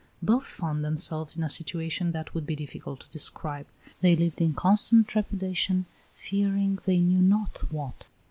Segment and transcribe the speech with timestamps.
[0.23, 3.67] Both found themselves in a situation that would be difficult to describe.
[3.99, 5.85] They lived in constant trepidation,
[6.15, 8.05] fearing they knew not what.